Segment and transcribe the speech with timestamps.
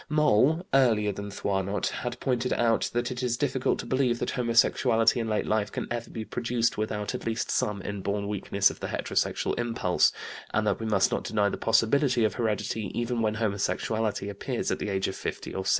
[0.09, 5.19] Moll, earlier than Thoinot, had pointed out that it is difficult to believe that homosexuality
[5.19, 8.87] in late life can ever be produced without at least some inborn weakness of the
[8.87, 10.11] heterosexual impulse,
[10.55, 14.79] and that we must not deny the possibility of heredity even when homosexuality appears at
[14.79, 15.69] the age of 50 or 60.